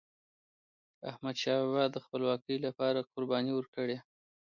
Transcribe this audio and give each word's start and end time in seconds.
احمدشاه 1.09 1.59
بابا 1.63 1.83
د 1.91 1.97
خپلواکی 2.05 2.55
لپاره 2.65 3.07
قرباني 3.11 3.51
ورکړې. 3.55 3.97